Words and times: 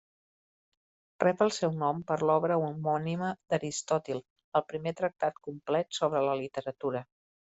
Rep 1.23 1.41
el 1.45 1.51
seu 1.57 1.75
nom 1.81 1.99
per 2.11 2.17
l'obra 2.29 2.57
homònima 2.63 3.29
d'Aristòtil, 3.53 4.23
el 4.61 4.65
primer 4.73 4.95
tractat 5.01 5.39
complet 5.49 5.97
sobre 6.01 6.25
la 6.29 6.35
literatura. 6.43 7.07